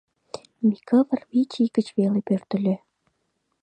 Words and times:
Микывыр 0.67 1.21
вич 1.31 1.51
ий 1.61 1.69
гыч 1.75 1.87
веле 1.97 2.19
пӧртыльӧ. 2.27 2.75